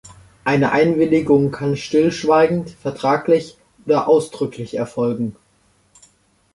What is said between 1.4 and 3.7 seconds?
kann stillschweigend, vertraglich